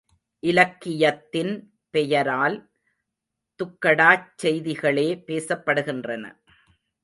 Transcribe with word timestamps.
இலக்கியத்தின் 0.43 1.51
பெயரால் 1.89 2.57
துக்கடாச் 3.59 4.29
செய்திகளே 4.35 5.23
பேசப்படுகின்றன. 5.27 6.25